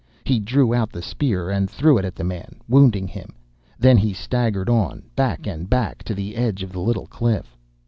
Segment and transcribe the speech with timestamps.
[0.25, 3.35] He drew out the spear and threw it at the man, wounding him.
[3.77, 7.55] Then he staggered on, back and back, to the edge of the little cliff.